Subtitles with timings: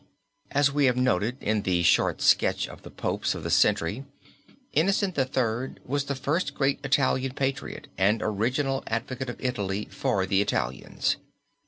[0.49, 4.03] As we have noted in the short sketch of the popes of the century,
[4.73, 5.75] Innocent III.
[5.85, 11.17] was the first great Italian patriot and original advocate of Italy for the Italians.